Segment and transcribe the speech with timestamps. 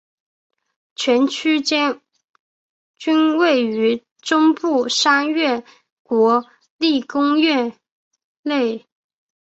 [0.95, 2.01] 全区间
[2.97, 5.63] 均位于中部山岳
[6.01, 6.43] 国
[6.79, 7.77] 立公园
[8.41, 8.87] 内。